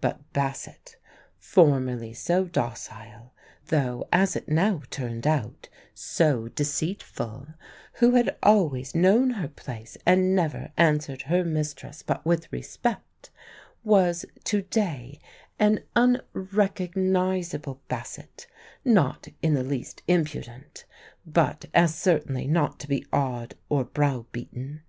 But 0.00 0.32
Bassett, 0.32 0.96
formerly 1.38 2.12
so 2.12 2.44
docile 2.44 3.32
(though, 3.66 4.08
as 4.12 4.34
it 4.34 4.48
now 4.48 4.82
turned 4.90 5.28
out, 5.28 5.68
so 5.94 6.48
deceitful); 6.48 7.46
who 8.00 8.16
had 8.16 8.36
always 8.42 8.96
known 8.96 9.30
her 9.30 9.46
place 9.46 9.96
and 10.04 10.34
never 10.34 10.72
answered 10.76 11.22
her 11.22 11.44
mistress 11.44 12.02
but 12.02 12.26
with 12.26 12.52
respect; 12.52 13.30
was 13.84 14.26
to 14.42 14.62
day 14.62 15.20
an 15.60 15.84
unrecognisable 15.94 17.80
Bassett 17.86 18.48
not 18.84 19.28
in 19.40 19.54
the 19.54 19.62
least 19.62 20.02
impudent, 20.08 20.84
but 21.24 21.66
as 21.72 21.94
certainly 21.94 22.48
not 22.48 22.80
to 22.80 22.88
be 22.88 23.06
awed 23.12 23.54
or 23.68 23.84
brow 23.84 24.26
beaten. 24.32 24.82